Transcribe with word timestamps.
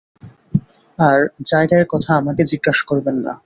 আর 0.99 1.19
জায়গায় 1.43 1.85
কথা 1.89 2.11
আমাকে 2.15 2.41
জিজ্ঞেস 2.51 2.79
করবেন 2.89 3.17
না। 3.25 3.33